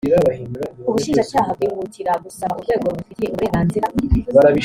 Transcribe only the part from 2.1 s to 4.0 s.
gusaba urwego rubifitiye uburenganzira